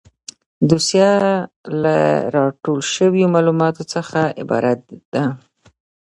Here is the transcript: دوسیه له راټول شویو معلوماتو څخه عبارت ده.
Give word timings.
دوسیه 0.69 1.11
له 1.81 1.97
راټول 2.35 2.79
شویو 2.93 3.31
معلوماتو 3.33 3.83
څخه 3.93 4.19
عبارت 4.41 4.79
ده. 5.13 5.23